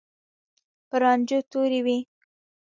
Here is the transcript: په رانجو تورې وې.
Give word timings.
په 0.87 0.95
رانجو 1.03 1.39
تورې 1.51 1.79
وې. 1.85 1.97